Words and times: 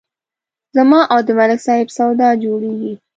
زما 0.75 0.99
او 1.13 1.19
د 1.27 1.29
ملک 1.39 1.59
صاحب 1.67 1.87
سودا 1.97 2.29
جوړېږي 2.43 2.93